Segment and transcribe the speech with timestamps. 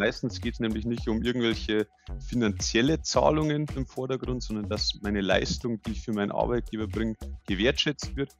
[0.00, 1.86] meistens geht es nämlich nicht um irgendwelche
[2.26, 8.16] finanzielle Zahlungen im Vordergrund, sondern dass meine Leistung, die ich für meinen Arbeitgeber bringe, gewertschätzt
[8.16, 8.30] wird.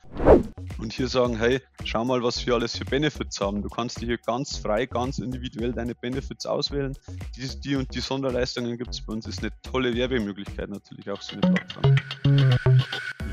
[0.79, 3.61] Und hier sagen, hey, schau mal, was wir alles für Benefits haben.
[3.61, 6.97] Du kannst dir hier ganz frei, ganz individuell deine Benefits auswählen.
[7.37, 9.27] Die, die und die Sonderleistungen gibt es bei uns.
[9.27, 11.97] Ist eine tolle Werbemöglichkeit natürlich auch so eine Plattform.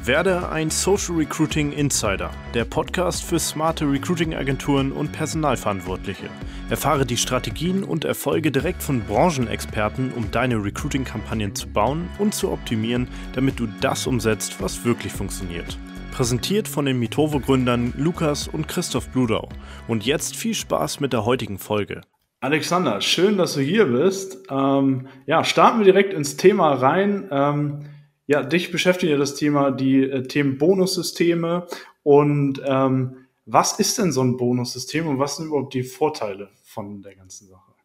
[0.07, 6.29] Werde ein Social Recruiting Insider, der Podcast für smarte Recruiting-Agenturen und Personalverantwortliche.
[6.69, 8.16] Erfahre die Strategien und Erfolge
[8.51, 14.61] direkt von Branchenexperten, um deine Recruiting-Kampagnen zu bauen und zu optimieren, damit du das umsetzt,
[14.61, 15.77] was wirklich funktioniert.
[16.11, 19.49] Präsentiert von den Mitovo-Gründern Lukas und Christoph Bludau.
[19.87, 22.01] Und jetzt viel Spaß mit der heutigen Folge.
[22.39, 24.39] Alexander, schön, dass du hier bist.
[24.49, 27.27] Ähm, ja, starten wir direkt ins Thema rein.
[27.31, 27.85] Ähm,
[28.25, 31.67] ja, dich beschäftigt ja das Thema, die äh, Themen Bonussysteme
[32.03, 37.01] und ähm, was ist denn so ein Bonussystem und was sind überhaupt die Vorteile von
[37.01, 37.76] der ganzen Sache?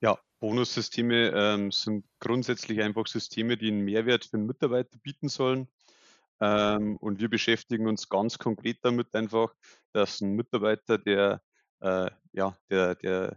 [0.00, 5.68] Ja, Bonussysteme ähm, sind grundsätzlich einfach Systeme, die einen Mehrwert für den Mitarbeiter bieten sollen.
[6.40, 9.54] Ähm, und wir beschäftigen uns ganz konkret damit einfach,
[9.92, 11.40] dass ein Mitarbeiter, der
[11.82, 13.36] äh, ja, der, der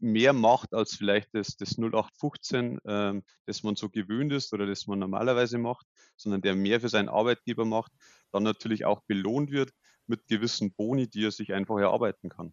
[0.00, 4.86] mehr macht als vielleicht das, das 0815, ähm, das man so gewöhnt ist oder das
[4.86, 7.92] man normalerweise macht, sondern der mehr für seinen Arbeitgeber macht,
[8.32, 9.70] dann natürlich auch belohnt wird
[10.06, 12.52] mit gewissen Boni, die er sich einfach erarbeiten kann.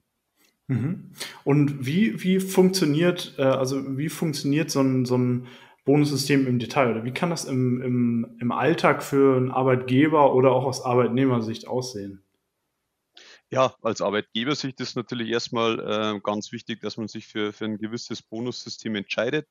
[0.70, 1.12] Mhm.
[1.44, 5.48] Und wie, wie funktioniert, äh, also wie funktioniert so ein, so ein
[5.84, 10.52] Bonussystem im Detail oder wie kann das im, im, im Alltag für einen Arbeitgeber oder
[10.52, 12.24] auch aus Arbeitnehmersicht aussehen?
[13.50, 17.80] Ja, als Arbeitgebersicht ist natürlich erstmal äh, ganz wichtig, dass man sich für, für ein
[17.80, 19.48] gewisses Bonussystem entscheidet.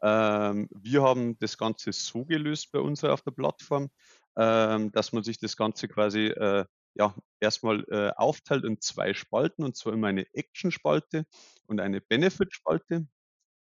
[0.00, 3.90] Ähm, wir haben das Ganze so gelöst bei uns auf der Plattform,
[4.38, 9.64] ähm, dass man sich das Ganze quasi äh, ja, erstmal äh, aufteilt in zwei Spalten,
[9.64, 11.26] und zwar immer eine Action-Spalte
[11.66, 13.06] und eine Benefit-Spalte.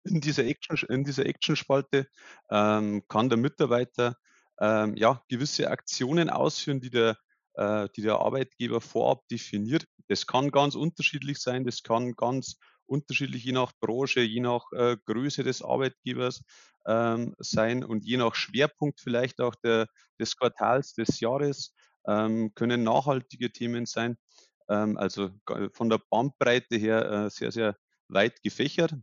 [0.04, 2.06] In dieser Action, Action-Spalte
[2.50, 4.16] ähm, kann der Mitarbeiter
[4.60, 7.16] ähm, ja, gewisse Aktionen ausführen, die der
[7.58, 9.84] äh, die der Arbeitgeber vorab definiert.
[10.06, 12.56] Das kann ganz unterschiedlich sein, das kann ganz
[12.86, 16.42] unterschiedlich je nach Branche, je nach äh, Größe des Arbeitgebers
[16.86, 19.88] ähm, sein und je nach Schwerpunkt vielleicht auch der,
[20.18, 21.74] des Quartals, des Jahres
[22.54, 24.16] können nachhaltige Themen sein.
[24.68, 25.30] Ähm, also
[25.72, 27.76] von der Bandbreite her äh, sehr, sehr
[28.08, 28.94] weit gefächert.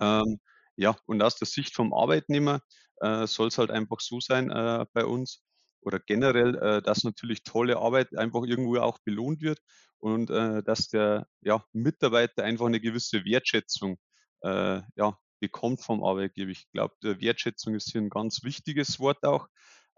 [0.00, 0.40] Ähm,
[0.76, 2.60] ja, und aus der Sicht vom Arbeitnehmer
[3.00, 5.42] äh, soll es halt einfach so sein äh, bei uns,
[5.84, 9.58] oder generell, dass natürlich tolle Arbeit einfach irgendwo auch belohnt wird
[9.98, 13.98] und dass der ja, Mitarbeiter einfach eine gewisse Wertschätzung
[14.44, 16.52] ja, bekommt vom Arbeitgeber.
[16.52, 19.48] Ich glaube, Wertschätzung ist hier ein ganz wichtiges Wort auch.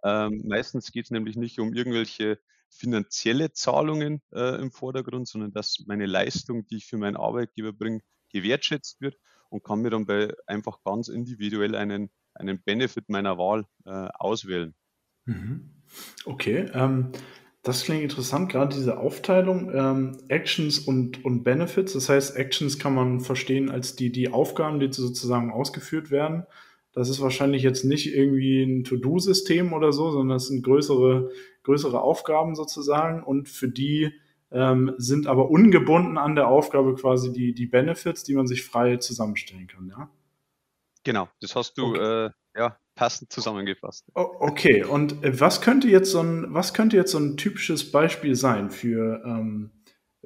[0.05, 2.39] Ähm, meistens geht es nämlich nicht um irgendwelche
[2.69, 8.01] finanzielle Zahlungen äh, im Vordergrund, sondern dass meine Leistung, die ich für meinen Arbeitgeber bringe,
[8.31, 9.17] gewertschätzt wird
[9.49, 14.75] und kann mir dann bei einfach ganz individuell einen, einen Benefit meiner Wahl äh, auswählen.
[15.25, 15.71] Mhm.
[16.25, 17.13] Okay, ähm,
[17.63, 21.95] das klingt interessant, gerade diese Aufteilung, ähm, Actions und, und Benefits.
[21.95, 26.47] Das heißt, Actions kann man verstehen als die, die Aufgaben, die sozusagen ausgeführt werden.
[26.95, 31.31] Das ist wahrscheinlich jetzt nicht irgendwie ein To-Do-System oder so, sondern das sind größere,
[31.65, 34.13] größere Aufgaben sozusagen und für die
[34.53, 38.99] ähm, sind aber ungebunden an der Aufgabe quasi die, die Benefits, die man sich frei
[38.99, 40.09] zusammenstellen kann, ja?
[41.03, 42.27] Genau, das hast du okay.
[42.27, 44.07] äh, ja, passend zusammengefasst.
[44.15, 48.37] Okay, und äh, was könnte jetzt so ein, was könnte jetzt so ein typisches Beispiel
[48.37, 49.71] sein für, ähm,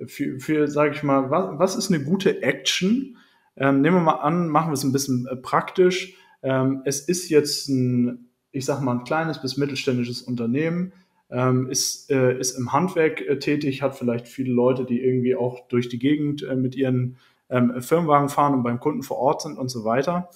[0.06, 3.16] für, für sage ich mal, was, was ist eine gute Action?
[3.56, 6.14] Ähm, nehmen wir mal an, machen wir es ein bisschen äh, praktisch.
[6.42, 10.92] Ähm, es ist jetzt ein, ich sag mal, ein kleines bis mittelständisches Unternehmen,
[11.30, 15.68] ähm, ist, äh, ist im Handwerk äh, tätig, hat vielleicht viele Leute, die irgendwie auch
[15.68, 17.18] durch die Gegend äh, mit ihren
[17.50, 20.30] ähm, Firmenwagen fahren und beim Kunden vor Ort sind und so weiter.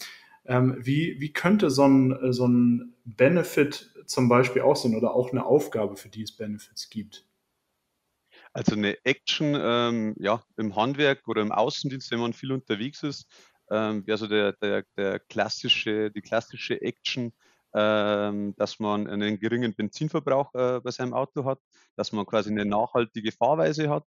[0.44, 5.46] Ähm, wie, wie könnte so ein, so ein Benefit zum Beispiel aussehen oder auch eine
[5.46, 7.26] Aufgabe, für die es Benefits gibt?
[8.52, 13.26] Also eine Action ähm, ja, im Handwerk oder im Außendienst, wenn man viel unterwegs ist,
[13.72, 17.32] ähm, wäre der, der, der klassische, die klassische Action,
[17.74, 21.58] ähm, dass man einen geringen Benzinverbrauch äh, bei seinem Auto hat,
[21.96, 24.04] dass man quasi eine nachhaltige Fahrweise hat,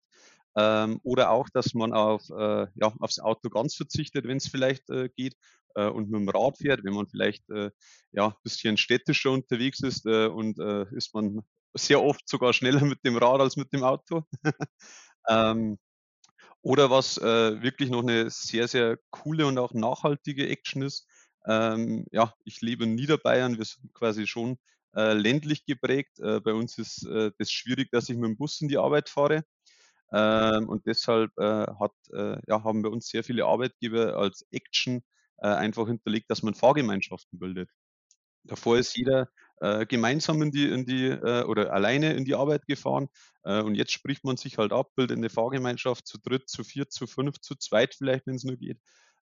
[0.56, 4.90] ähm, oder auch, dass man auf, äh, ja, aufs Auto ganz verzichtet, wenn es vielleicht
[4.90, 5.36] äh, geht,
[5.76, 6.84] äh, und mit dem Rad fährt.
[6.84, 7.72] Wenn man vielleicht äh,
[8.12, 11.42] ja, ein bisschen städtischer unterwegs ist äh, und äh, ist man
[11.74, 14.24] sehr oft sogar schneller mit dem Rad als mit dem Auto.
[15.28, 15.80] ähm,
[16.64, 21.06] oder was äh, wirklich noch eine sehr, sehr coole und auch nachhaltige Action ist.
[21.46, 24.58] Ähm, ja, ich lebe in Niederbayern, wir sind quasi schon
[24.96, 26.20] äh, ländlich geprägt.
[26.20, 29.10] Äh, bei uns ist äh, das schwierig, dass ich mit dem Bus in die Arbeit
[29.10, 29.44] fahre.
[30.14, 35.04] Ähm, und deshalb äh, hat, äh, ja, haben bei uns sehr viele Arbeitgeber als Action
[35.40, 37.70] einfach hinterlegt, dass man Fahrgemeinschaften bildet.
[38.46, 39.28] Davor ist jeder
[39.64, 43.08] äh, gemeinsam in die, in die äh, oder alleine in die Arbeit gefahren.
[43.44, 46.92] Äh, und jetzt spricht man sich halt ab, bildet eine Fahrgemeinschaft zu dritt, zu viert,
[46.94, 48.80] zu fünf, zu zweit vielleicht, wenn es nur geht.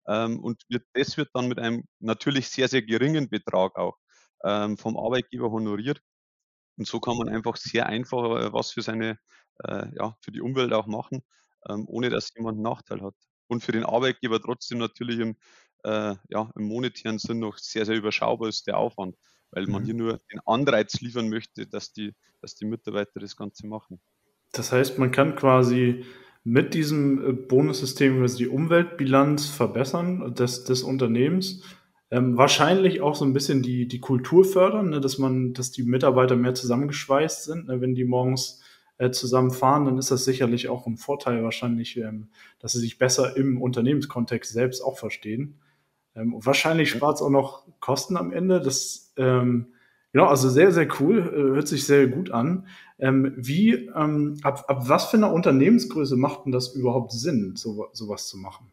[0.07, 3.97] Ähm, und wird, das wird dann mit einem natürlich sehr, sehr geringen Betrag auch
[4.45, 6.01] ähm, vom Arbeitgeber honoriert.
[6.77, 9.17] Und so kann man einfach sehr einfach äh, was für seine,
[9.63, 11.21] äh, ja, für die Umwelt auch machen,
[11.69, 13.15] ähm, ohne dass jemand 'n Nachteil hat.
[13.47, 15.35] Und für den Arbeitgeber trotzdem natürlich im,
[15.83, 19.15] äh, ja, im monetären Sinn noch sehr, sehr überschaubar ist der Aufwand,
[19.51, 19.95] weil man hier Mhm.
[19.95, 23.99] nur den Anreiz liefern möchte, dass die dass die Mitarbeiter das Ganze machen.
[24.53, 26.03] Das heißt, man kann quasi
[26.43, 31.63] mit diesem, äh, Bonussystem quasi die Umweltbilanz verbessern des des Unternehmens.
[32.09, 35.83] Ähm, wahrscheinlich auch so 'n bisschen die die Kultur fördern, ne, dass man dass die
[35.83, 37.79] Mitarbeiter mehr zusammengeschweißt sind, ne?
[37.79, 38.61] Wenn die morgens,
[38.97, 42.97] äh, zusammen fahren, dann ist das sicherlich auch 'n Vorteil wahrscheinlich, ähm, dass sie sich
[42.97, 45.60] besser im Unternehmenskontext selbst auch verstehen.
[46.15, 47.01] Ähm, wahrscheinlich Mhm.
[47.01, 48.59] spart's auch noch Kosten am Ende.
[48.61, 49.73] Das, ähm
[50.13, 52.67] ja, also sehr, sehr cool, äh, hört sich sehr gut an.
[52.99, 57.77] Ähm, wie, ähm ab ab was für 'ner Unternehmensgröße macht 'n das überhaupt Sinn, so
[57.77, 58.71] wa so was zu machen?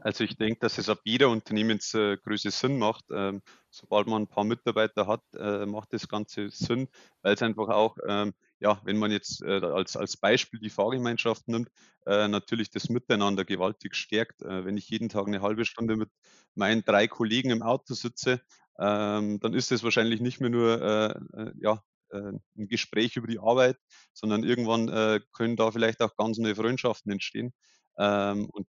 [0.00, 3.04] Also, ich denke, dass es ab jeder Unternehmensgröße Größe Sinn macht.
[3.10, 3.40] Ähm,
[3.70, 6.88] sobald man 'n paar Mitarbeiter hat, äh, macht das Ganze Sinn,
[7.22, 8.32] weil's einfach auch, ähm,
[8.62, 11.70] ja, wenn man jetzt, äh, als als Beispiel die Fahrgemeinschaft nimmt,
[12.06, 14.42] äh, natürlich das Miteinander gewaltig stärkt.
[14.42, 16.10] Äh, wenn ich jeden Tag 'ne 1/2 Stunde mit
[16.56, 18.40] meinen 3 Kollegen im Auto sitze,
[18.80, 22.18] ähm, dann ist das wahrscheinlich nicht mehr nur, äh, äh, ja, äh,
[22.56, 23.78] 'n Gespräch über die Arbeit,
[24.14, 24.88] sondern irgendwann,
[25.32, 27.52] können da vielleicht auch ganz neue Freundschaften entstehen.
[27.98, 28.66] Ähm, und,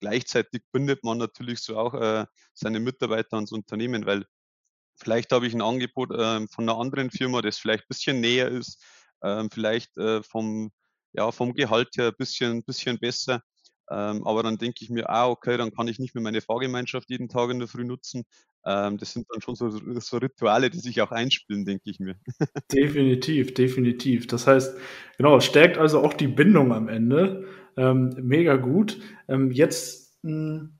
[0.00, 4.26] gleichzeitig bindet man natürlich so auch, seine Mitarbeiter ans Unternehmen, weil
[4.96, 8.82] vielleicht habe ich 'n Angebot, ähm, von 'ner anderen Firma, das vielleicht bisschen näher ist,
[9.22, 10.70] ähm, vielleicht, äh, vom
[11.12, 13.42] ja, vom Gehalt her bisschen bisschen besser.
[13.90, 17.08] Ähm, aber dann denke ich mir: „Ah, okay, dann kann ich nicht mehr meine Fahrgemeinschaft
[17.10, 18.24] jeden Tag in der Früh nutzen.“
[18.66, 19.70] Ähm, das sind dann schon so
[20.00, 22.16] so Rituale, die sich auch einspielen, denke ich mir.
[22.72, 24.26] Definitiv, definitiv.
[24.26, 24.76] Das heißt,
[25.16, 27.46] genau, stärkt also auch die Bindung am Ende.
[27.78, 29.00] Ähm, mega gut.
[29.26, 30.78] Ähm, jetzt, hm,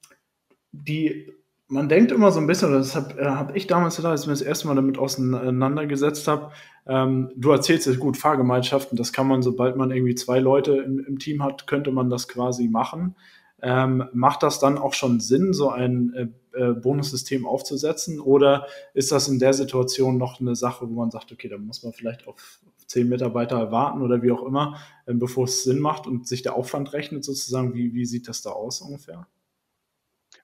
[0.72, 1.32] die
[1.70, 4.22] man denkt immer so 'n bisschen, oder das habe äh, habe ich damals gedacht, als
[4.22, 4.68] ich mich das 1.
[4.68, 6.50] Mal damit auseinandergesetzt habe
[6.86, 11.00] ähm, du erzählst es gut, Fahrgemeinschaften, das kann man, sobald man irgendwie 2 Leute im
[11.06, 13.14] im Team hat, könnte man das quasi machen.
[13.62, 16.14] Ähm, macht das dann auch schon Sinn, so ein,
[16.54, 18.20] äh, äh, Bonussystem aufzusetzen?
[18.20, 21.82] Oder ist das in der Situation noch 'ne Sache, wo man sagt: „Okay, da muss
[21.82, 24.76] man vielleicht auf 10 Mitarbeiter warten“, oder wie auch immer,
[25.06, 27.74] ähm, bevor es Sinn macht und sich der Aufwand rechnet sozusagen?
[27.74, 29.26] Wie wie sieht das da aus ungefähr?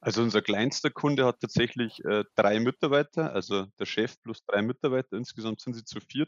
[0.06, 5.16] Also, unser kleinster Kunde hat tatsächlich, äh, 3 Mitarbeiter, also der Chef plus 3 Mitarbeiter.
[5.16, 6.26] Insgesamt sind sie zu 4.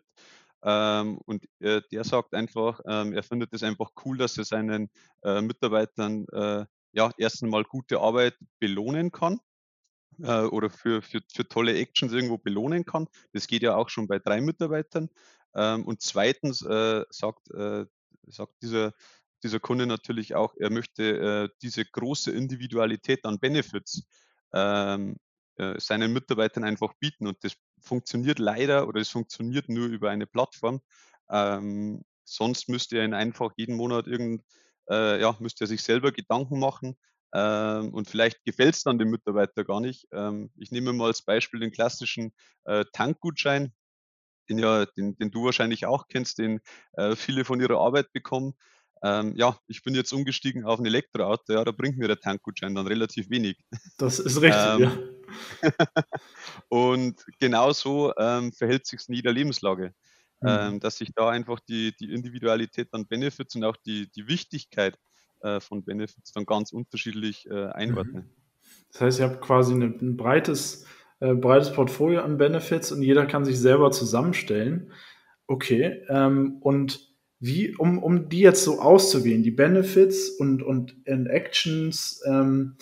[0.64, 4.88] Ähm, und, äh, der sagt einfach, ähm, er findet es einfach cool, dass er seinen,
[5.24, 9.40] äh, Mitarbeitern, äh, ja, erst einmal gute Arbeit belohnen kann,
[10.22, 13.08] äh, oder für für für tolle Actions irgendwo belohnen kann.
[13.32, 15.10] Das geht ja auch schon bei 3 Mitarbeitern.
[15.54, 17.48] Ähm, und 2., äh, sagt
[18.28, 18.92] sagt dieser
[19.42, 24.06] dieser Kunde natürlich auch, er möchte, äh, diese große Individualität an Benefits,
[24.52, 25.16] ähm,
[25.56, 27.26] äh, seinen Mitarbeitern einfach bieten.
[27.26, 30.80] Und das funktioniert leider oder es funktioniert nur über eine Plattform.
[31.30, 34.42] Ähm, sonst müsste er ihn einfach jeden Monat irgend
[34.90, 36.96] äh, ja, müsste er sich selber Gedanken machen,
[37.34, 40.06] ähm, und vielleicht gefällt's dann dem Mitarbeiter gar nicht.
[40.12, 42.32] Ähm, ich nehme mal als Beispiel den klassischen,
[42.64, 43.72] äh, Tankgutschein,
[44.48, 46.60] den ja den den du wahrscheinlich auch kennst, den,
[46.94, 48.54] äh, viele von ihrer Arbeit bekommen.
[49.02, 52.74] Ähm, ja, ich bin jetzt umgestiegen auf 'n Elektroauto, ja, da bringt mir der Tankgutschein
[52.74, 53.58] dann relativ wenig.
[53.98, 54.90] Das ist richtig, ja.
[54.90, 55.00] Ähm,
[56.70, 59.94] und genauso, ähm, verhält sich's in jeder Lebenslage,
[60.42, 60.70] Mhm.
[60.70, 64.98] ähm, dass sich da einfach die die Individualität an Benefits und auch die die Wichtigkeit,
[65.42, 67.96] äh, von Benefits dann ganz unterschiedlich, äh, Mhm.
[67.96, 68.28] einordnen.
[68.92, 70.86] Das heißt, ihr habt quasi 'ne 'n breites
[71.20, 74.92] äh, breites Portfolio an Benefits und jeder kann sich selber zusammenstellen.
[75.48, 77.05] Okay, ähm, und
[77.40, 82.76] wie um um die jetzt so auszuwählen, die Benefits und und in Actions, ähm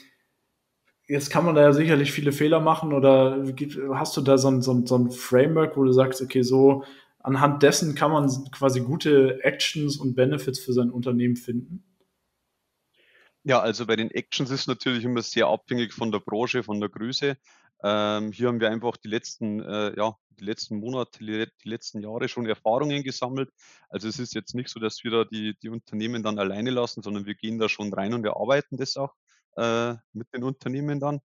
[1.08, 3.44] jetzt kann man da ja sicherlich viele Fehler machen oder
[3.92, 6.84] hast du da so 'n so 'n so 'n Framework, wo du sagst: „Okay, so
[7.18, 11.84] anhand dessen kann man quasi gute Actions und Benefits für sein Unternehmen finden?“
[13.46, 16.88] Ja, also bei den Actions ist natürlich immer sehr abhängig von der Branche, von der
[16.88, 17.37] Größe.
[17.82, 21.68] Ähm, hier haben wir einfach die letzten äh, ja, die letzten Monate, die le die
[21.68, 23.50] letzten Jahre schon Erfahrungen gesammelt.
[23.88, 27.02] Also, es ist jetzt nicht so, dass wir da die die Unternehmen dann alleine lassen,
[27.02, 29.14] sondern wir gehen da schon rein und erarbeiten das auch,
[29.56, 31.20] äh, mit den Unternehmen dann.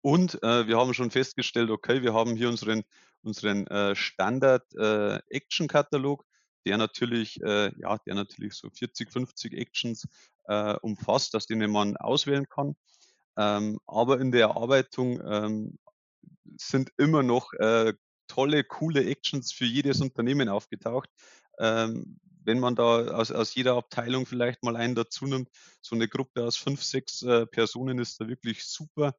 [0.00, 2.84] Und, äh, wir haben schon festgestellt, okay, wir haben hier unseren
[3.22, 5.18] unseren, äh, Standard, äh,
[6.66, 10.06] der natürlich, äh, ja, der natürlich so 40, 50 Actions
[10.44, 12.76] äh, umfasst, aus denen man auswählen kann.
[13.36, 15.78] Ähm, aber in der Erarbeitung ähm,
[16.56, 17.94] sind immer noch äh,
[18.26, 21.10] tolle, coole Actions für jedes Unternehmen aufgetaucht.
[21.58, 25.50] Ähm, wenn man da aus, aus jeder Abteilung vielleicht mal einen dazu nimmt,
[25.82, 29.14] so eine Gruppe aus fünf, sechs äh, Personen ist da wirklich super,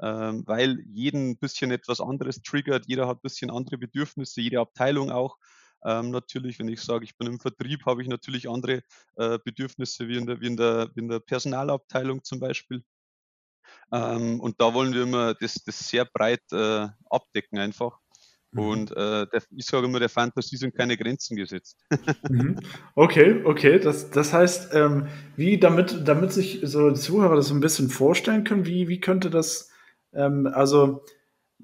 [0.00, 4.60] ähm, weil jeden ein bisschen etwas anderes triggert, jeder hat ein bisschen andere Bedürfnisse, jede
[4.60, 5.38] Abteilung auch.
[5.84, 8.82] Ähm, natürlich, wenn ich sage, ich bin im Vertrieb, habe ich natürlich andere
[9.16, 12.84] äh, Bedürfnisse wie in, der, wie, in der, wie in der Personalabteilung zum Beispiel.
[13.92, 17.98] Ähm, und da wollen wir immer das, das sehr breit äh, abdecken einfach.
[18.52, 18.60] Mhm.
[18.60, 21.78] Und äh, der, ich sage immer, der Fantasie sind keine Grenzen gesetzt.
[22.28, 22.58] Mhm.
[22.94, 23.78] Okay, okay.
[23.78, 27.88] Das, das heißt, ähm, wie damit, damit sich so die Zuhörer das so ein bisschen
[27.90, 29.70] vorstellen können, wie, wie könnte das,
[30.14, 31.04] ähm, also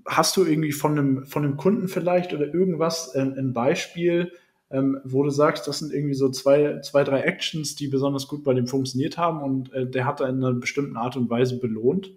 [0.07, 4.33] hast du irgendwie von einem, von einem Kunden vielleicht oder irgendwas äh, ein Beispiel,
[4.71, 8.45] ähm, wo du sagst, das sind irgendwie so zwei, zwei, drei Actions, die besonders gut
[8.45, 11.59] bei dem funktioniert haben und äh, der hat da in einer bestimmten Art und Weise
[11.59, 12.11] belohnt?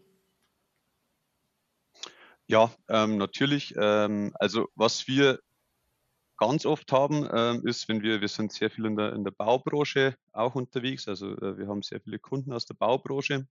[2.48, 3.74] Ja, ähm, natürlich.
[3.78, 5.40] Ähm, also was wir
[6.38, 9.32] ganz oft haben, ähm, ist, wenn wir, wir sind sehr viel in der, in der
[9.32, 13.48] Baubranche auch unterwegs, also äh, wir haben sehr viele Kunden aus der Baubranche.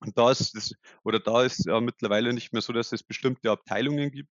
[0.00, 3.50] Und da ist es, oder da ist ja mittlerweile nicht mehr so, dass es bestimmte
[3.50, 4.30] Abteilungen gibt,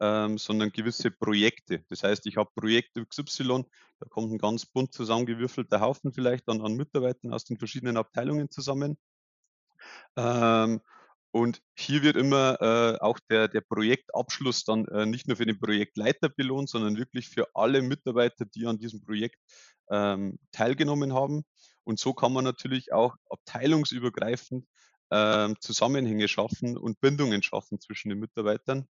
[0.00, 1.84] ähm, sondern gewisse Projekte.
[1.88, 3.64] Das heißt, ich habe Projekte XY,
[4.00, 8.50] da kommt ein ganz bunt zusammengewürfelter Haufen vielleicht dann an Mitarbeitern aus den verschiedenen Abteilungen
[8.50, 8.98] zusammen.
[10.16, 10.80] Ähm,
[11.30, 15.58] und hier wird immer äh, auch der, der Projektabschluss dann äh, nicht nur für den
[15.58, 19.38] Projektleiter belohnt, sondern wirklich für alle Mitarbeiter, die an diesem Projekt
[19.90, 21.44] ähm, teilgenommen haben.
[21.84, 24.66] Und so kann man natürlich auch abteilungsübergreifend
[25.10, 28.88] ähm, Zusammenhänge schaffen und Bindungen schaffen zwischen den Mitarbeitern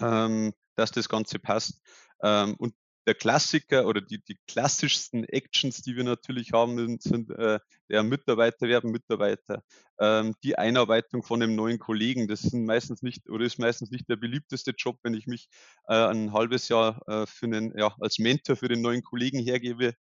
[0.00, 1.80] ähm, dass das Ganze passt.
[2.22, 2.74] Ähm, und
[3.06, 8.66] der Klassiker oder die, die klassischsten Actions, die wir natürlich haben, sind äh, der Mitarbeiter
[8.66, 9.62] werden Mitarbeiter,
[10.00, 12.26] ähm, die Einarbeitung von einem neuen Kollegen.
[12.26, 15.48] Das sind meistens nicht oder ist meistens nicht der beliebteste Job, wenn ich mich
[15.86, 19.94] äh, ein halbes Jahr äh, für einen, ja, als Mentor für den neuen Kollegen hergebe.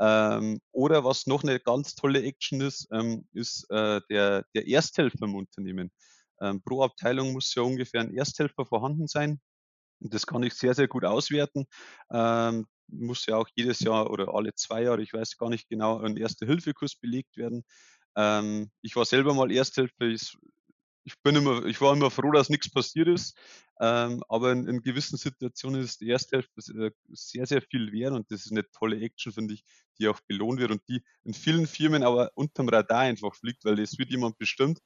[0.00, 5.26] Ähm, oder was noch eine ganz tolle Action ist, ähm, ist äh, der, der Ersthelfer
[5.26, 5.92] im Unternehmen.
[6.40, 9.40] Ähm, pro Abteilung muss ja ungefähr ein Ersthelfer vorhanden sein.
[10.00, 11.66] Und das kann ich sehr, sehr gut auswerten.
[12.10, 16.00] Ähm, muss ja auch jedes Jahr oder alle zwei Jahre, ich weiß gar nicht genau,
[16.00, 17.64] ein Erste-Hilfe-Kurs belegt werden.
[18.16, 20.06] Ähm, ich war selber mal Ersthelfer.
[20.06, 20.36] Ich,
[21.04, 23.38] ich, bin immer, ich war immer froh, dass nichts passiert ist.
[23.80, 28.30] Ähm, aber in, in, gewissen Situationen ist die Ersthelfer äh, sehr, sehr viel wert und
[28.30, 29.64] das ist eine tolle Action, finde ich,
[29.98, 33.78] die auch belohnt wird und die in vielen Firmen aber unterm Radar einfach fliegt, weil
[33.78, 34.80] es wird jemand bestimmt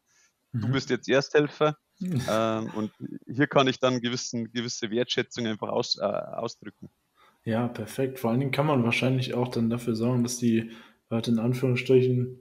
[0.54, 0.72] du mhm.
[0.72, 1.76] bist jetzt Ersthelfer.
[2.00, 2.90] ähm, und
[3.26, 6.90] hier kann ich dann gewissen, gewisse Wertschätzung einfach aus, äh, ausdrücken.
[7.44, 8.18] Ja, perfekt.
[8.18, 10.70] Vor allen Dingen kann man wahrscheinlich auch dann dafür sorgen, dass die
[11.10, 12.40] Leute in Anführungsstrichen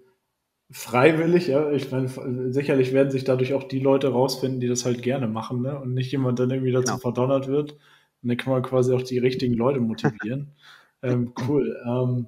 [0.72, 2.08] freiwillig, ja, ich meine,
[2.52, 5.80] sicherlich werden sich dadurch auch die Leute rausfinden, die das halt gerne machen, ne?
[5.80, 6.98] Und nicht jemand dann irgendwie dazu genau.
[6.98, 7.74] verdonnert wird.
[7.74, 10.56] Und dann kann man quasi auch die richtigen Leute motivieren.
[11.04, 11.78] ähm, cool.
[11.86, 12.28] Ähm,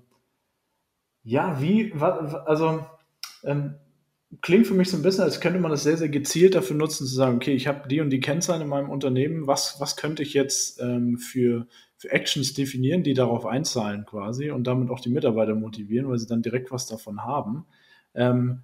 [1.24, 2.86] ja, wie, also,
[3.44, 3.76] ähm,
[4.42, 7.08] klingt für mich so ein bisschen, als könnte man das sehr, sehr gezielt dafür nutzen,
[7.08, 10.24] zu sagen, okay, ich habe die und die Kennzahlen in meinem Unternehmen, was, was könnte
[10.24, 11.68] ich jetzt ähm, für,
[11.98, 16.28] für Actions definieren, die darauf einzahlen quasi und damit auch die Mitarbeiter motivieren, weil sie
[16.28, 17.66] dann direkt was davon haben.
[18.14, 18.62] Ähm,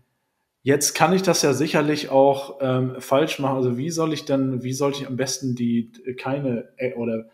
[0.63, 3.57] jetzt kann ich das ja sicherlich auch ähm, falsch machen.
[3.57, 7.29] Also wie soll ich dann, wie sollte ich am besten die keine äh, oder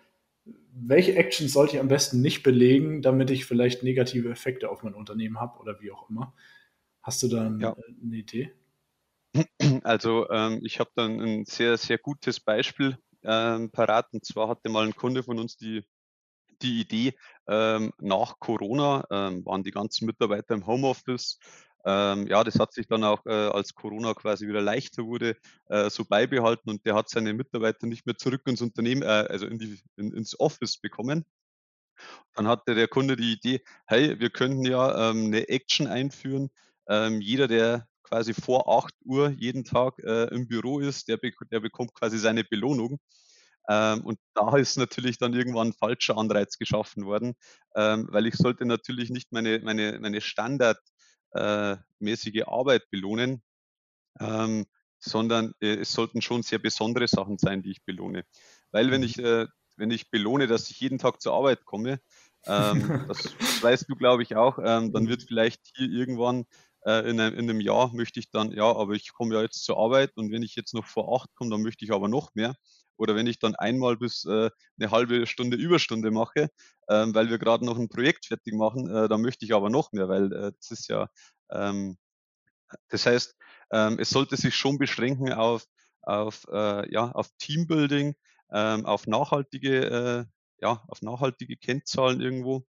[0.79, 4.93] welche Actions sollte ich am besten nicht belegen, damit ich vielleicht negative Effekte auf mein
[4.93, 6.33] Unternehmen habe oder wie auch immer?
[7.07, 7.73] Hast du da ja.
[8.03, 8.51] eine Idee?
[9.83, 14.07] Also ähm, ich habe dann ein sehr, sehr gutes Beispiel ähm, parat.
[14.11, 15.85] Und zwar hatte mal ein Kunde von uns die,
[16.61, 17.13] die Idee,
[17.47, 21.39] ähm, nach Corona ähm, waren die ganzen Mitarbeiter im Homeoffice.
[21.85, 25.37] Ähm, ja, das hat sich dann auch, äh, als Corona quasi wieder leichter wurde,
[25.67, 29.45] äh, so beibehalten und der hat seine Mitarbeiter nicht mehr zurück ins Unternehmen, äh, also
[29.45, 31.23] in die, in, ins Office bekommen.
[32.33, 36.49] Dann hatte der Kunde die Idee, hey, wir könnten ja ähm, eine Action einführen,
[36.89, 41.31] ähm, jeder, der quasi vor 8 Uhr jeden Tag äh, im Büro ist, der, be
[41.51, 42.99] der bekommt quasi seine Belohnung.
[43.69, 47.35] Ähm, und da ist natürlich dann irgendwann ein falscher Anreiz geschaffen worden,
[47.75, 53.41] ähm, weil ich sollte natürlich nicht meine, meine, meine standardmäßige äh, Arbeit belohnen,
[54.19, 54.65] ähm,
[54.99, 58.23] sondern äh, es sollten schon sehr besondere Sachen sein, die ich belohne.
[58.71, 59.07] Weil wenn mhm.
[59.07, 61.99] ich, äh, wenn ich belohne, dass ich jeden Tag zur Arbeit komme,
[62.47, 65.09] ähm, das, weißt du, glaube ich, auch, ähm, dann mhm.
[65.09, 66.45] wird vielleicht hier irgendwann
[66.87, 69.63] äh, in, einem, in einem Jahr möchte ich dann, ja, aber ich komme ja jetzt
[69.65, 72.33] zur Arbeit und wenn ich jetzt noch vor acht komme, dann möchte ich aber noch
[72.35, 72.55] mehr.
[72.97, 76.49] oder wenn ich dann einmal bis äh, eine halbe Stunde Überstunde mache,
[76.89, 79.91] ähm, weil wir gerade noch ein Projekt fertig machen, äh, dann möchte ich aber noch
[79.91, 81.09] mehr, weil äh, das ist ja,
[81.51, 81.97] ähm,
[82.89, 83.35] das heißt,
[83.71, 85.65] ähm, es sollte sich schon beschränken auf,
[86.01, 88.15] auf, äh, ja, auf Teambuilding,
[88.51, 90.25] ähm, auf nachhaltige, äh,
[90.61, 92.65] ja, auf nachhaltige Kennzahlen irgendwo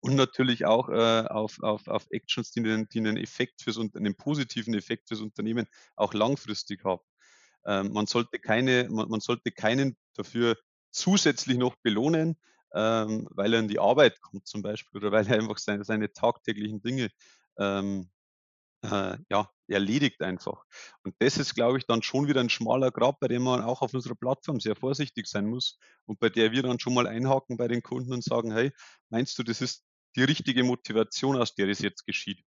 [0.00, 4.14] und natürlich auch äh, auf, auf, auf Actions, die einen, die einen Effekt fürs einen
[4.14, 7.02] positiven Effekt fürs Unternehmen auch langfristig haben.
[7.66, 10.56] Ähm, man sollte keine, man, man, sollte keinen dafür
[10.92, 12.36] zusätzlich noch belohnen,
[12.74, 16.12] ähm, weil er in die Arbeit kommt zum Beispiel oder weil er einfach seine, seine
[16.12, 17.10] tagtäglichen Dinge
[17.58, 18.10] ähm,
[18.82, 20.64] äh, ja, erledigt einfach.
[21.02, 23.82] Und das ist, glaube ich, dann schon wieder ein schmaler Grab, bei dem man auch
[23.82, 27.56] auf unserer Plattform sehr vorsichtig sein muss und bei der wir dann schon mal einhaken
[27.56, 28.72] bei den Kunden und sagen, hey,
[29.10, 29.84] meinst du, das ist
[30.16, 32.42] die richtige Motivation, aus der das jetzt geschieht?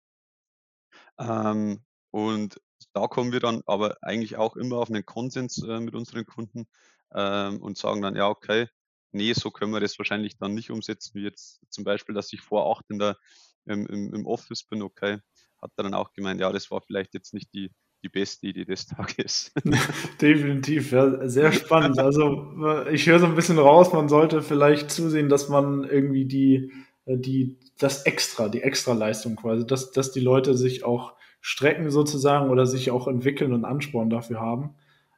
[1.19, 2.61] Ähm, und
[2.93, 6.67] da kommen wir dann aber eigentlich auch immer auf einen Konsens äh, mit unseren Kunden
[7.13, 8.67] ähm, und sagen dann, ja, okay,
[9.11, 12.41] nee, so können wir das wahrscheinlich dann nicht umsetzen, wie jetzt zum Beispiel, dass ich
[12.41, 13.17] vor acht in der,
[13.65, 15.19] im, im, im Office bin, okay,
[15.61, 17.71] hat er dann auch gemeint, ja, das war vielleicht jetzt nicht die,
[18.03, 19.51] die beste Idee des Tages.
[20.21, 21.99] Definitiv, ja, sehr spannend.
[21.99, 22.53] Also
[22.91, 26.71] ich höre so ein bisschen raus, man sollte vielleicht zusehen, dass man irgendwie die,
[27.05, 32.65] die, das Extra, die Extra-Leistung quasi, dass, dass die Leute sich auch strecken sozusagen oder
[32.65, 34.75] sich auch entwickeln und Ansporn dafür haben,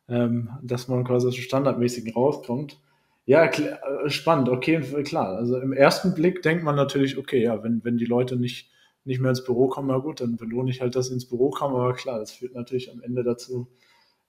[0.09, 2.81] ähm, dass man quasi aus dem Standardmäßigen rauskommt.
[3.27, 5.37] Ja, äh, spannend, okay, klar.
[5.37, 8.71] Also im ersten Blick denkt man natürlich, okay, ja, wenn, wenn die Leute nicht
[9.07, 11.49] nicht mehr ins Büro kommen, na gut, dann belohne ich halt, dass sie ins Büro
[11.49, 13.71] kommen, aber klar, das führt natürlich am Ende dazu,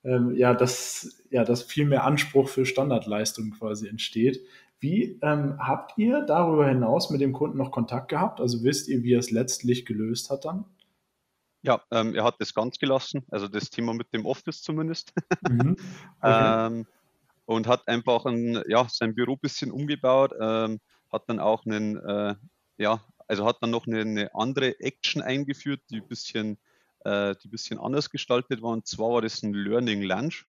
[0.04, 4.40] ähm, ja, dass, ja, dass viel mehr Anspruch für Standardleistung quasi entsteht.
[4.78, 8.40] Wie ähm, habt ihr darüber hinaus mit dem Kunden noch Kontakt gehabt?
[8.40, 10.64] Also wisst ihr, wie er es letztlich gelöst hat dann?
[11.62, 15.12] Ja, ähm, er hat das ganz gelassen, also das Thema mit dem Office zumindest.
[15.48, 15.76] Mhm.
[16.20, 16.84] Okay.
[17.48, 21.96] Und hat einfach ein, ja, sein Büro ein bisschen umgebaut, ähm, hat dann auch einen,
[21.96, 22.34] äh,
[22.76, 26.58] ja, also hat dann noch eine, eine andere Action eingeführt, die ein bisschen,
[27.06, 28.72] äh, die bisschen anders gestaltet war.
[28.72, 30.44] Und zwar war das ein Learning Lunch.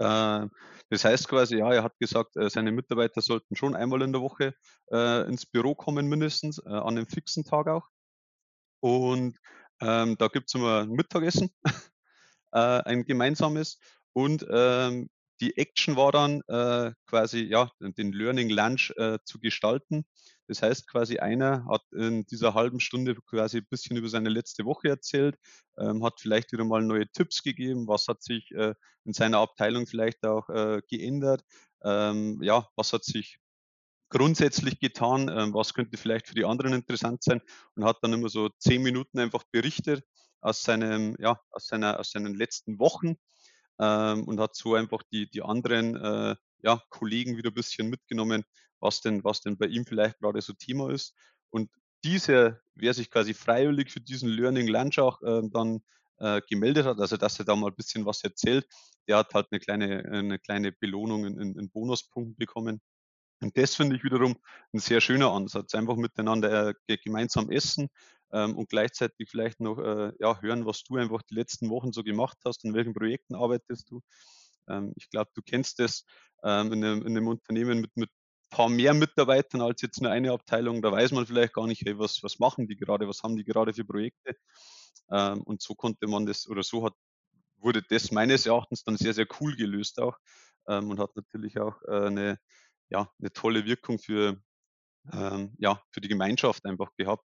[0.00, 0.48] Äh,
[0.88, 4.20] das heißt quasi, ja, er hat gesagt, äh, seine Mitarbeiter sollten schon einmal in der
[4.20, 4.54] Woche
[4.90, 7.86] äh, ins Büro kommen, mindestens, äh, an einem fixen Tag auch.
[8.80, 9.38] Und
[9.80, 11.50] ähm, da gibt es immer ein Mittagessen,
[12.50, 13.78] ein gemeinsames.
[14.12, 15.08] Und ähm,
[15.40, 20.04] die Action war dann äh, quasi ja, den Learning Lunch äh, zu gestalten.
[20.48, 24.64] Das heißt quasi einer hat in dieser halben Stunde quasi ein bisschen über seine letzte
[24.64, 25.36] Woche erzählt,
[25.78, 28.74] ähm, hat vielleicht wieder mal neue Tipps gegeben, was hat sich äh,
[29.04, 31.42] in seiner Abteilung vielleicht auch äh, geändert,
[31.84, 33.38] ähm, ja, was hat sich
[34.08, 37.40] grundsätzlich getan, ähm, was könnte vielleicht für die anderen interessant sein
[37.76, 40.04] und hat dann immer so zehn Minuten einfach berichtet
[40.40, 43.16] aus seinem, ja, aus seiner, aus seinen letzten Wochen
[43.80, 48.44] ähm, und hat so einfach die, die anderen äh, ja, Kollegen wieder ein bisschen mitgenommen,
[48.78, 51.14] was denn, was denn bei ihm vielleicht gerade so Thema ist.
[51.50, 51.70] Und
[52.04, 55.80] dieser, wer sich quasi freiwillig für diesen Learning Lunch auch äh, dann
[56.18, 58.66] äh, gemeldet hat, also dass er da mal ein bisschen was erzählt,
[59.08, 62.80] der hat halt eine kleine, eine kleine Belohnung in, in, in Bonuspunkten bekommen.
[63.42, 64.36] Und das finde ich wiederum
[64.74, 65.74] ein sehr schöner Ansatz.
[65.74, 67.88] Einfach miteinander äh, gemeinsam essen
[68.32, 72.02] ähm, und gleichzeitig vielleicht noch äh, ja, hören, was du einfach die letzten Wochen so
[72.02, 74.00] gemacht hast, in welchen Projekten arbeitest du.
[74.68, 76.04] Ähm, ich glaube, du kennst das
[76.42, 78.10] ähm, in, einem, in, einem, Unternehmen mit, mit
[78.50, 80.82] paar mehr Mitarbeitern als jetzt nur eine Abteilung.
[80.82, 83.44] Da weiß man vielleicht gar nicht, hey, was, was machen die gerade, was haben die
[83.44, 84.36] gerade für Projekte.
[85.10, 86.94] Ähm, und so konnte man das, oder so hat,
[87.58, 90.16] wurde das meines Erachtens dann sehr, sehr cool gelöst auch
[90.68, 92.38] ähm, und hat natürlich auch äh, eine,
[92.88, 94.40] ja, eine tolle Wirkung für,
[95.12, 97.24] ähm, ja, für die Gemeinschaft einfach gehabt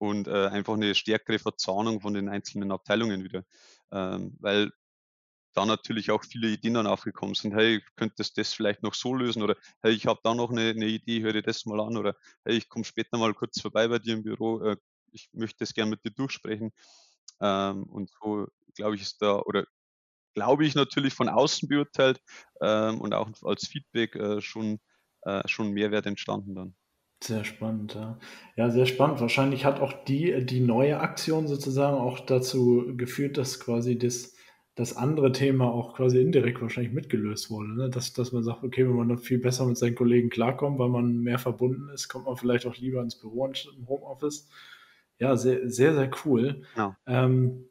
[0.00, 3.44] und äh, einfach eine stärkere Verzahnung von den einzelnen Abteilungen wieder.
[3.92, 4.72] Ähm, weil
[5.52, 7.54] da natürlich auch viele Ideen dann aufgekommen sind.
[7.54, 9.42] Hey, könntest das vielleicht noch so lösen?
[9.42, 11.98] Oder hey, ich habe da noch eine, eine, Idee, höre dir das mal an.
[11.98, 14.62] Oder hey, ich komme später mal kurz vorbei bei dir im Büro.
[14.62, 14.76] Äh,
[15.12, 16.72] ich möchte das gerne mit dir durchsprechen.
[17.40, 19.66] Ähm, und so, glaube ich, ist da, oder
[20.34, 22.22] glaube ich natürlich von außen beurteilt
[22.62, 24.80] ähm, und auch als Feedback äh, schon,
[25.22, 26.74] äh, schon Mehrwert entstanden dann.
[27.22, 28.18] Sehr spannend, ja.
[28.56, 29.20] Ja, sehr spannend.
[29.20, 34.34] Wahrscheinlich hat auch die, die neue Aktion sozusagen auch dazu geführt, dass quasi das,
[34.74, 37.74] das andere Thema auch quasi indirekt wahrscheinlich mitgelöst wurde.
[37.76, 37.90] Ne?
[37.90, 40.88] Dass, dass man sagt, okay, wenn man dann viel besser mit seinen Kollegen klarkommt, weil
[40.88, 44.48] man mehr verbunden ist, kommt man vielleicht auch lieber ins Büro anstatt im Homeoffice.
[45.18, 46.62] Ja, sehr, sehr, sehr cool.
[46.74, 46.96] Ja.
[47.06, 47.66] Ähm,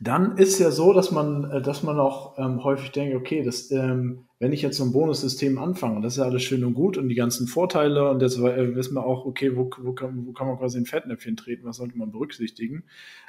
[0.00, 3.70] dann ist ja so, dass man, äh, dass man auch ähm, häufig denkt, okay, das,
[3.70, 6.96] ähm, wenn ich jetzt so ein Bonussystem anfange, das ist ja alles schön und gut
[6.96, 10.32] und die ganzen Vorteile und jetzt äh, wissen wir auch, okay, wo, wo, kann, wo
[10.32, 12.84] kann man quasi in Fettnäpfchen treten, was sollte man berücksichtigen.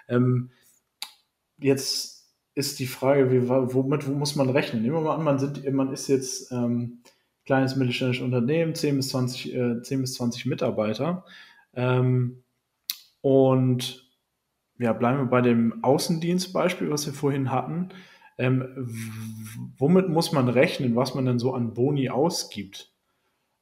[0.08, 0.52] Ähm,
[1.58, 4.84] jetzt ist die Frage, wie, womit wo muss man rechnen?
[4.84, 7.00] Nehmen wir mal an, man, sind, man ist jetzt ähm,
[7.46, 11.26] kleines mittelständisches Unternehmen, 10 bis 20, äh, 10 bis 20 Mitarbeiter.
[11.74, 12.44] Ähm,
[13.22, 14.09] und
[14.80, 17.90] ja, bleiben wir bei dem Außendienstbeispiel, was wir vorhin hatten.
[18.38, 18.90] Ähm,
[19.78, 22.94] womit muss man rechnen, was man denn so an Boni ausgibt,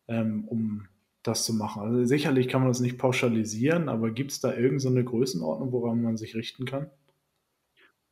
[0.08, 0.88] ähm, um
[1.24, 1.82] das zu machen?
[1.82, 6.04] Also sicherlich kann man das nicht pauschalisieren, aber gibt es da irgendeine so Größenordnung, woran
[6.04, 6.92] man sich richten kann?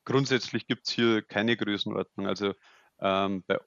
[0.03, 2.25] Grundsätzlich gibt es hier keine Größenordnung.
[2.25, 2.53] Also
[2.99, 3.59] ähm, bei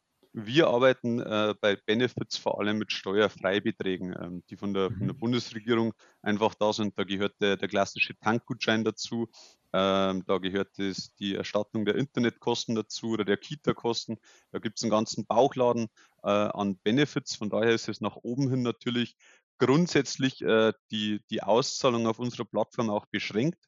[0.46, 5.14] wir arbeiten äh, bei Benefits vor allem mit Steuerfreibeträgen, ähm, die von der, von der,
[5.14, 5.18] mhm.
[5.18, 6.98] Bundesregierung einfach da sind.
[6.98, 9.28] Da gehört der, der klassische Tankgutschein dazu,
[9.72, 14.18] ähm, da gehört das, die Erstattung der Internetkosten dazu oder der Kita-Kosten.
[14.52, 15.88] Da gibt es einen ganzen Bauchladen
[16.22, 17.36] äh, an Benefits.
[17.36, 19.16] Von daher ist es nach oben hin natürlich
[19.58, 23.58] grundsätzlich äh, die, die Auszahlung auf unserer Plattform auch beschränkt,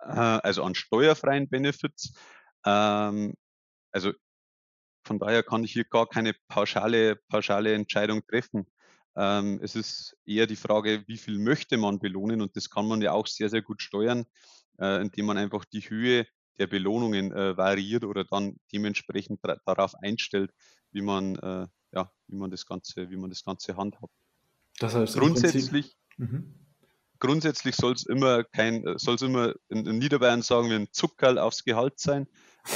[0.00, 2.14] äh, also an steuerfreien Benefits.
[2.64, 3.34] Ähm,
[3.92, 4.12] also
[5.04, 8.66] von daher kann ich hier gar keine pauschale, pauschale Entscheidung treffen.
[9.16, 13.02] Ähm, es ist eher die Frage, wie viel möchte man belohnen und das kann man
[13.02, 14.24] ja auch sehr, sehr gut steuern,
[14.78, 16.26] äh, indem man einfach die Höhe
[16.58, 20.50] der Belohnungen äh, variiert oder dann dementsprechend darauf einstellt,
[20.92, 24.14] wie man, äh, ja, wie man das Ganze, wie man das Ganze handhabt.
[24.78, 26.54] Das heißt grundsätzlich, mhm.
[27.18, 31.38] grundsätzlich soll es immer kein, soll es immer in, in Niederbayern sagen wir ein Zuckerl
[31.38, 32.26] aufs Gehalt sein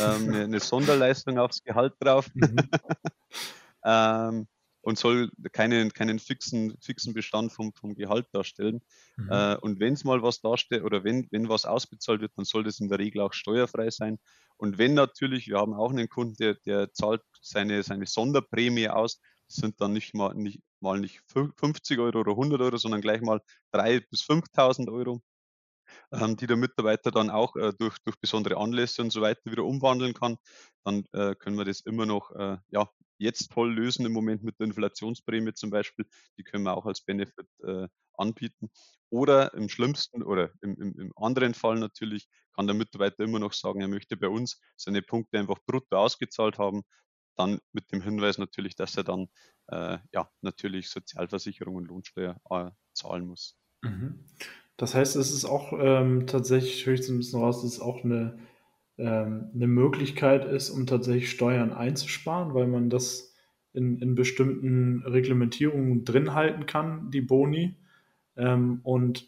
[0.01, 2.57] ähm, eine, eine, Sonderleistung aufs Gehalt drauf mhm.
[3.85, 4.46] ähm,
[4.83, 8.83] und soll keinen, keinen fixen, fixen Bestand vom, vom Gehalt darstellen.
[9.16, 9.29] Mhm.
[9.31, 12.64] Äh, und wenn es mal was darstellt oder wenn, wenn was ausbezahlt wird, dann soll
[12.64, 14.18] das in der Regel auch steuerfrei sein.
[14.57, 19.20] Und wenn natürlich, wir haben auch einen Kunden, der, der zahlt seine, seine Sonderprämie aus,
[19.49, 23.20] das sind dann nicht mal nicht, mal nicht 50 Euro oder 100 Euro, sondern gleich
[23.20, 23.40] mal
[23.72, 25.22] 3.000 bis 5.000 Euro
[26.13, 29.65] ähm, die der Mitarbeiter dann auch äh, durch, durch besondere Anlässe und so weiter wieder
[29.65, 30.37] umwandeln kann,
[30.85, 34.59] dann äh, können wir das immer noch äh, ja, jetzt voll lösen im Moment mit
[34.59, 36.07] der Inflationsprämie zum Beispiel.
[36.39, 38.71] Die können wir auch als Benefit äh, anbieten.
[39.11, 43.53] Oder im schlimmsten oder im, im, im, anderen Fall natürlich kann der Mitarbeiter immer noch
[43.53, 46.83] sagen, er möchte bei uns seine Punkte einfach brutto ausgezahlt haben.
[47.37, 49.29] Dann mit dem Hinweis natürlich, dass er dann
[49.69, 53.59] äh, ja natürlich Sozialversicherung und Lohnsteuer äh, zahlen muss.
[53.83, 54.25] Mhm.
[54.77, 57.81] Das heißt, es ist auch ähm, tatsächlich, höre ich so ein bisschen raus, dass es
[57.81, 58.39] auch eine,
[58.99, 63.35] ähm, eine Möglichkeit ist, um tatsächlich Steuern einzusparen, weil man das
[63.73, 67.77] in, in bestimmten Reglementierungen drin halten kann, die Boni.
[68.37, 69.27] Ähm, und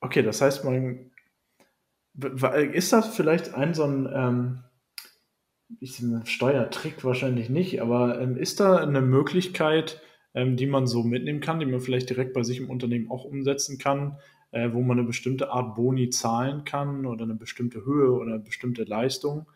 [0.00, 1.10] okay, das heißt, man
[2.72, 4.58] ist das vielleicht ein so ein ähm,
[5.80, 10.02] ein Steuertrick wahrscheinlich nicht, aber ähm, ist da eine Möglichkeit,
[10.34, 13.24] ähm, die man so mitnehmen kann, die man vielleicht direkt bei sich im Unternehmen auch
[13.24, 14.18] umsetzen kann,
[14.52, 18.42] äh, wo man eine bestimmte Art Boni zahlen kann oder eine bestimmte Höhe oder eine
[18.42, 19.46] bestimmte Leistung,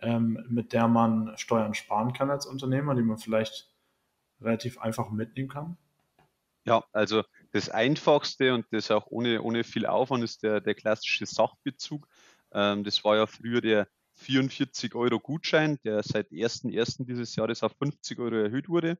[0.00, 3.74] ähm, mit der man Steuern sparen kann als Unternehmer, die man vielleicht
[4.40, 5.76] relativ einfach mitnehmen kann?
[6.64, 11.26] Ja, also das Einfachste und das auch ohne, ohne viel Aufwand ist der, der klassische
[11.26, 12.06] Sachbezug.
[12.52, 17.06] Ähm, das war ja früher der 44 Euro Gutschein, der seit 1.1.
[17.06, 18.98] dieses Jahres auf 50 Euro erhöht wurde.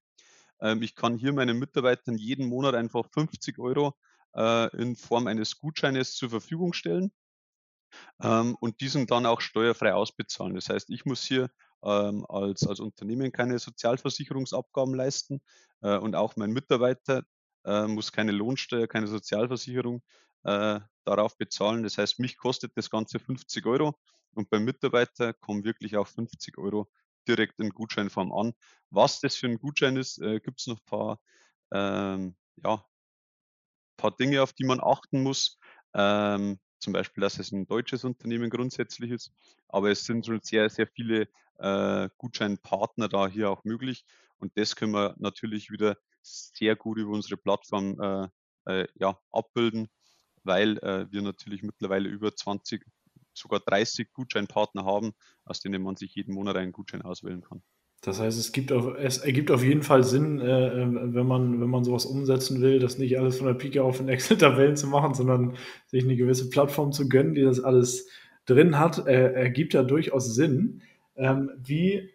[0.60, 3.94] Ähm, ich kann hier meinen Mitarbeitern jeden Monat einfach 50 Euro
[4.36, 7.12] äh, in Form eines Gutscheines zur Verfügung stellen
[8.22, 10.54] ähm, und diesen dann auch steuerfrei ausbezahlen.
[10.54, 11.50] Das heißt, ich muss hier
[11.82, 15.40] ähm, als, als Unternehmen keine Sozialversicherungsabgaben leisten
[15.82, 17.24] äh, und auch mein Mitarbeiter
[17.64, 20.02] äh, muss keine Lohnsteuer, keine Sozialversicherung
[20.44, 21.82] äh, darauf bezahlen.
[21.82, 23.98] Das heißt, mich kostet das Ganze 50 Euro
[24.34, 26.88] und beim Mitarbeiter kommen wirklich auch 50 Euro
[27.28, 28.52] direkt in Gutscheinform an.
[28.90, 31.20] Was das für ein Gutschein ist, äh, gibt es noch ein paar
[31.72, 32.84] ähm, ja,
[34.02, 35.58] paar Dinge, auf die man achten muss.
[35.94, 39.32] Ähm, zum Beispiel, dass es ein deutsches Unternehmen grundsätzlich ist.
[39.68, 44.04] Aber es sind schon sehr, sehr viele äh, Gutscheinpartner da hier auch möglich.
[44.38, 48.28] Und das können wir natürlich wieder sehr gut über unsere Plattform äh,
[48.66, 49.88] äh, ja, abbilden,
[50.42, 52.84] weil äh, wir natürlich mittlerweile über 20,
[53.34, 55.12] sogar 30 Gutscheinpartner haben,
[55.44, 57.62] aus denen man sich jeden Monat einen Gutschein auswählen kann.
[58.02, 61.60] Das heißt, es, gibt auf, es ergibt auf jeden Fall Sinn, äh, äh, wenn, man,
[61.60, 64.88] wenn man sowas umsetzen will, das nicht alles von der Pike auf in Excel-Tabellen zu
[64.88, 65.54] machen, sondern
[65.86, 68.08] sich eine gewisse Plattform zu gönnen, die das alles
[68.44, 70.82] drin hat, äh, ergibt ja durchaus Sinn.
[71.14, 72.10] Ähm, wie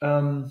[0.00, 0.50] ähm,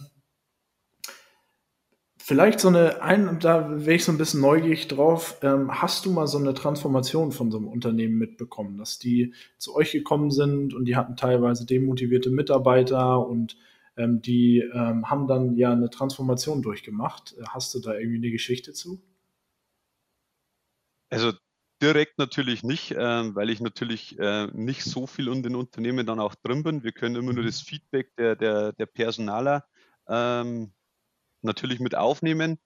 [2.20, 6.12] vielleicht so eine, ein, da wäre ich so ein bisschen neugierig drauf, ähm, hast du
[6.12, 10.76] mal so eine Transformation von so einem Unternehmen mitbekommen, dass die zu euch gekommen sind
[10.76, 13.58] und die hatten teilweise demotivierte Mitarbeiter und
[14.00, 17.36] ähm, die ähm, haben dann ja eine Transformation durchgemacht.
[17.50, 19.02] Hast du da irgendwie eine Geschichte zu?
[21.10, 21.34] Also
[21.82, 26.20] direkt natürlich nicht, äh, weil ich natürlich äh, nicht so viel in den Unternehmen dann
[26.20, 26.84] auch drin bin.
[26.84, 27.48] Wir können immer nur mhm.
[27.48, 29.66] das Feedback der, der, der Personaler
[30.08, 30.72] ähm,
[31.42, 32.58] natürlich mit aufnehmen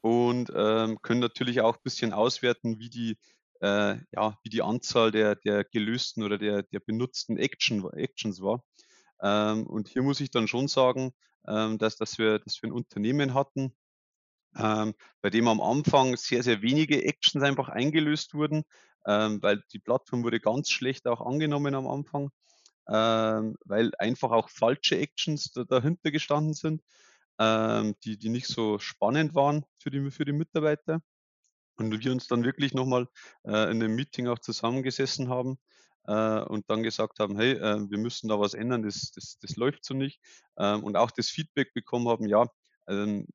[0.00, 3.18] und ähm, können natürlich auch ein bisschen auswerten, wie die,
[3.60, 8.62] äh, ja, wie die Anzahl der, der gelösten oder der, der benutzten Action, Actions war.
[9.22, 11.12] Ähm, und hier muss ich dann schon sagen,
[11.46, 13.74] ähm, dass, dass, wir, dass wir ein Unternehmen hatten,
[14.56, 18.64] ähm, bei dem am Anfang sehr, sehr wenige Actions einfach eingelöst wurden,
[19.06, 22.30] ähm, weil die Plattform wurde ganz schlecht auch angenommen am Anfang,
[22.88, 26.82] ähm, weil einfach auch falsche Actions da, dahinter gestanden sind,
[27.38, 31.00] ähm, die, die nicht so spannend waren für die, für die Mitarbeiter.
[31.76, 33.08] Und wir uns dann wirklich nochmal
[33.44, 35.58] äh, in einem Meeting auch zusammengesessen haben
[36.08, 39.56] äh, und dann gesagt haben, hey, äh, wir müssen da was ändern, das, das, das
[39.56, 40.20] läuft so nicht.
[40.58, 42.46] Ähm, und auch das Feedback bekommen haben, ja,
[42.88, 43.26] ähm,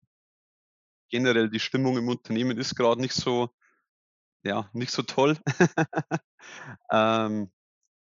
[1.09, 3.49] generell die Stimmung im Unternehmen ist gerade nicht so,
[4.43, 5.38] ja, nicht so toll.
[6.91, 7.51] ähm,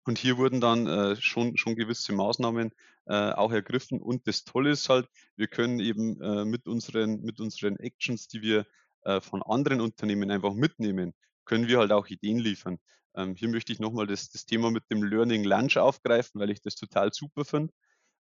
[0.04, 2.70] und hier wurden dann äh, schon, schon gewisse Maßnahmen
[3.06, 4.00] äh, auch ergriffen.
[4.00, 8.42] Und das Tolle ist halt, wir können eben äh, mit, unseren, mit unseren Actions, die
[8.42, 8.66] wir
[9.02, 12.78] äh, von anderen Unternehmen einfach mitnehmen, können wir halt auch Ideen liefern.
[13.14, 16.62] Ähm, hier möchte ich nochmal das, das Thema mit dem Learning Lunch aufgreifen, weil ich
[16.62, 17.72] das total super finde.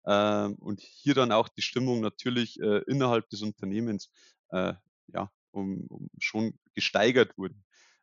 [0.06, 4.10] Ähm, und hier dann auch die Stimmung natürlich äh, innerhalb des Unternehmens
[4.50, 4.74] äh,
[5.08, 7.54] ja, um, um schon gesteigert wurde.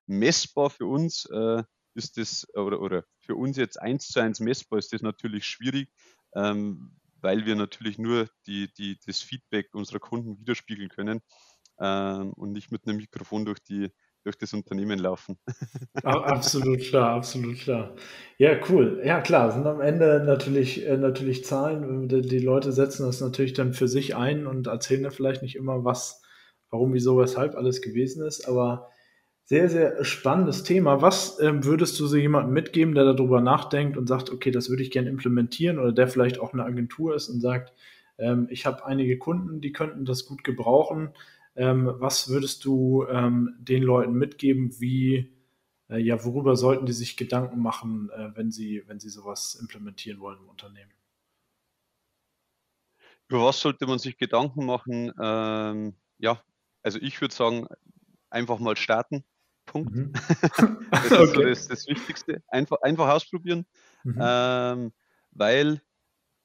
[0.06, 1.64] Messbar für uns äh,
[1.96, 5.90] ist das, oder, oder für uns jetzt eins zu eins messbar ist das natürlich schwierig,
[6.36, 11.22] ähm, weil wir natürlich nur die, die, das Feedback unserer Kunden widerspiegeln können
[11.80, 13.90] ähm, und nicht mit einem Mikrofon durch die,
[14.26, 15.38] durch das Unternehmen laufen.
[16.04, 17.96] absolut klar, absolut klar.
[18.38, 19.02] Ja, cool.
[19.06, 22.10] Ja, klar, sind am Ende natürlich, äh, natürlich Zahlen.
[22.10, 25.86] Die, Leute setzen das natürlich dann für sich ein und erzählen da vielleicht nicht immer,
[25.86, 26.24] was,
[26.72, 28.48] warum, wieso, weshalb alles gewesen ist.
[28.48, 28.90] Aber
[29.44, 31.04] sehr, sehr spannendes Thema.
[31.04, 34.82] Was ähm, würdest du so jemandem mitgeben, der darüber nachdenkt und sagt, okay, das würde
[34.82, 37.72] ich gerne implementieren oder der vielleicht auch eine Agentur ist und sagt,
[38.18, 41.10] ähm, ich habe einige Kunden, die könnten das gut gebrauchen.
[41.56, 45.34] Ähm, was würdest du ähm, den Leuten mitgeben, wie,
[45.90, 50.20] äh, ja, worüber sollten die sich Gedanken machen, äh, wenn sie, wenn sie sowas implementieren
[50.20, 50.92] wollen im Unternehmen?
[53.28, 55.12] Über was sollte man sich Gedanken machen?
[55.20, 56.42] Ähm, ja,
[56.84, 57.68] also ich würde sagen,
[58.30, 59.24] einfach mal starten.
[59.66, 59.96] Punkt.
[59.96, 60.14] Mhm.
[60.92, 61.26] das ist okay.
[61.26, 62.44] so das, das, Wichtigste.
[62.48, 63.66] Einfach, einfach ausprobieren.
[64.04, 64.20] Mhm.
[64.22, 64.94] Ähm,
[65.32, 65.82] weil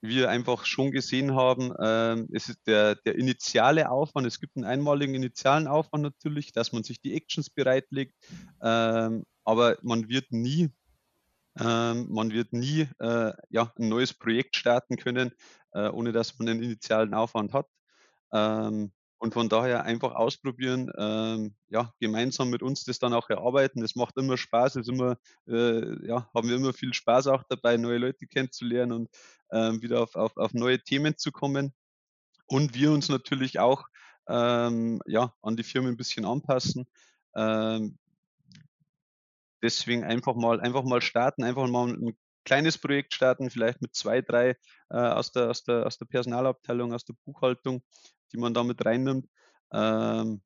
[0.01, 4.65] wir einfach schon gesehen haben, ähm, es ist der, der initiale Aufwand, es gibt einen
[4.65, 8.15] einmaligen initialen Aufwand natürlich, dass man sich die Actions bereitlegt,
[8.63, 10.71] ähm, aber man wird nie,
[11.59, 15.33] ähm, man wird nie äh, ja, ein neues Projekt starten können,
[15.73, 17.67] äh, ohne dass man einen initialen Aufwand hat.
[18.33, 23.83] Ähm, und von daher einfach ausprobieren, ähm, ja, gemeinsam mit uns das dann auch erarbeiten.
[23.83, 27.77] Das macht immer Spaß, ist immer, äh, ja, haben wir immer viel Spaß auch dabei,
[27.77, 29.11] neue Leute kennenzulernen und
[29.53, 31.75] ähm, wieder auf, auf, auf neue Themen zu kommen.
[32.47, 33.85] Und wir uns natürlich auch
[34.27, 36.87] ähm, ja, an die Firmen ein bisschen anpassen.
[37.37, 37.99] Ähm,
[39.63, 42.17] deswegen einfach mal, einfach mal starten, einfach mal ein
[42.51, 44.57] kleines Projekt starten, vielleicht mit zwei, drei
[44.91, 47.83] äh, aus, der, aus, der, aus der Personalabteilung, aus der Buchhaltung
[48.33, 49.27] die man damit reinnimmt.
[49.73, 50.43] Ähm,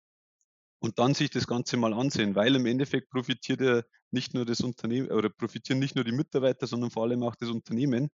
[0.81, 4.61] und dann sich das Ganze mal ansehen, weil im Endeffekt profitiert ja nicht nur das
[4.61, 8.11] Unternehmen oder profitieren nicht nur die Mitarbeiter, sondern vor allem auch das Unternehmen.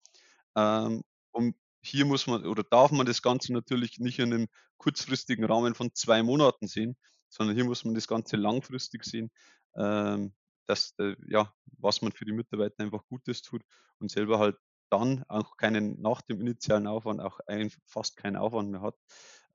[0.55, 5.45] Ähm, und hier muss man oder darf man das Ganze natürlich nicht in einem kurzfristigen
[5.45, 6.95] Rahmen von zwei Monaten sehen,
[7.29, 9.29] sondern hier muss man das Ganze langfristig sehen,
[9.77, 10.33] ähm,
[10.67, 13.61] dass äh, ja, was man für die Mitarbeiter einfach Gutes tut
[13.99, 14.57] und selber halt
[14.89, 18.95] dann auch keinen nach dem initialen Aufwand auch ein, fast keinen Aufwand mehr hat.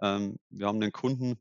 [0.03, 1.41] Ähm, wir haben einen Kunden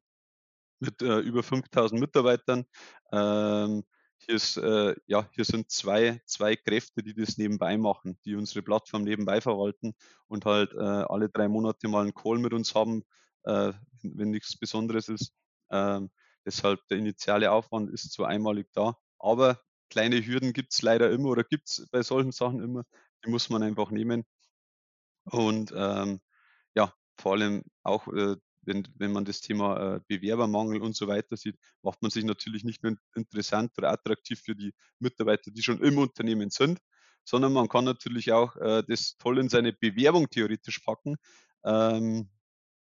[0.80, 2.66] mit äh, über 5000 Mitarbeitern.
[3.12, 3.84] Ähm,
[4.18, 8.62] hier, ist, äh, ja, hier sind zwei, zwei Kräfte, die das nebenbei machen, die unsere
[8.62, 9.94] Plattform nebenbei verwalten
[10.28, 13.04] und halt äh, alle drei Monate mal einen Call mit uns haben,
[13.44, 15.34] äh, wenn nichts Besonderes ist.
[15.72, 16.10] Ähm,
[16.46, 21.30] deshalb der initiale Aufwand ist zwar einmalig da, aber kleine Hürden gibt es leider immer
[21.30, 22.84] oder gibt es bei solchen Sachen immer.
[23.26, 24.26] Die muss man einfach nehmen.
[25.26, 26.20] Und ähm,
[26.76, 31.38] ja, vor allem auch äh, wenn, wenn man das Thema äh, Bewerbermangel und so weiter
[31.38, 35.82] sieht, macht man sich natürlich nicht nur interessant oder attraktiv für die Mitarbeiter, die schon
[35.82, 36.80] im Unternehmen sind,
[37.24, 41.18] sondern man kann natürlich auch äh, das toll in seine Bewerbung theoretisch packen
[41.64, 42.30] ähm,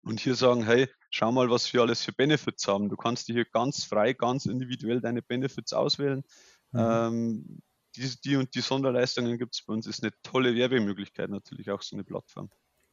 [0.06, 2.88] und hier sagen, hey, schau mal, was wir alles für Benefits haben.
[2.88, 6.22] Du kannst dir hier ganz frei, ganz individuell deine Benefits auswählen.
[6.72, 6.80] Mhm.
[6.80, 7.62] Ähm,
[7.96, 11.82] die, die und die Sonderleistungen gibt es bei uns, ist eine tolle Werbemöglichkeit natürlich auch
[11.82, 12.50] so eine Plattform.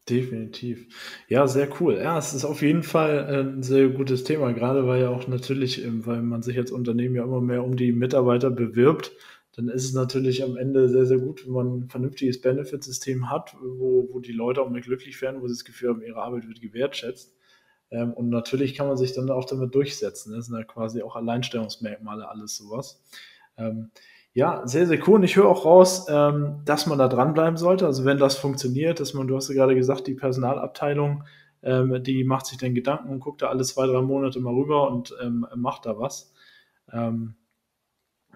[0.09, 0.87] Definitiv.
[1.29, 1.95] Ja, sehr cool.
[1.95, 5.27] Ja, es ist auf jeden Fall äh, ein sehr gutes Thema, gerade weil ja auch
[5.27, 9.11] natürlich, ähm, weil man sich als Unternehmen ja immer mehr um die Mitarbeiter bewirbt,
[9.55, 13.55] dann ist es natürlich am Ende sehr, sehr gut, wenn man ein vernünftiges Benefitsystem hat,
[13.61, 16.47] wo, wo die Leute auch mal glücklich werden, wo sie das Gefühl haben, ihre Arbeit
[16.47, 17.35] wird gewertschätzt.
[17.91, 20.33] Ähm, und natürlich kann man sich dann auch damit durchsetzen.
[20.33, 23.03] Das sind ja quasi auch Alleinstellungsmerkmale, alles sowas.
[23.55, 23.91] Ähm,
[24.33, 25.15] ja, sehr, sehr cool.
[25.15, 27.85] Und ich höre auch raus, ähm, dass man da dranbleiben sollte.
[27.85, 31.25] Also wenn das funktioniert, dass man, du hast ja gerade gesagt, die Personalabteilung,
[31.61, 34.89] ähm, die macht sich dann Gedanken und guckt da alle zwei, drei Monate mal rüber
[34.89, 36.33] und ähm, macht da was.
[36.91, 37.35] Ähm,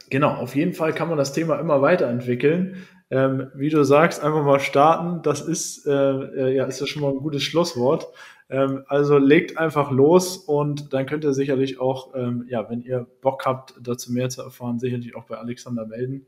[0.09, 2.87] genau, auf jeden Fall kann man das Thema immer weiterentwickeln.
[3.09, 5.21] Ähm, wie du sagst, einfach mal starten.
[5.21, 8.07] Das ist, äh, äh, ja, ist ja schon mal ein gutes Schlusswort.
[8.49, 13.07] Ähm, also legt einfach los und dann könnt ihr sicherlich auch, ähm, ja, wenn ihr
[13.21, 16.25] Bock habt, dazu mehr zu erfahren, sicherlich auch bei Alexander melden.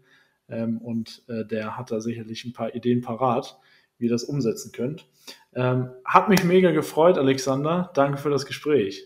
[0.50, 3.58] Ähm, und äh, der hat da sicherlich ein paar Ideen parat,
[3.98, 5.06] wie ihr das umsetzen könnt.
[5.54, 7.92] Ähm, hat mich mega gefreut, Alexander.
[7.94, 9.06] Danke für das Gespräch.